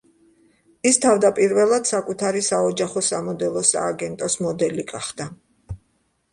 [0.91, 5.33] ის თავდაპირველად საკუთარი საოჯახო სამოდელო სააგენტოს მოდელი გახდა.